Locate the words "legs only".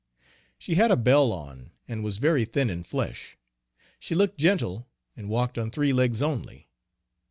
5.93-6.69